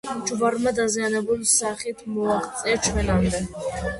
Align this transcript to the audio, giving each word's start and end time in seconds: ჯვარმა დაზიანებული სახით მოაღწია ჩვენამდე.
ჯვარმა 0.27 0.71
დაზიანებული 0.79 1.51
სახით 1.51 2.01
მოაღწია 2.15 2.83
ჩვენამდე. 2.87 3.45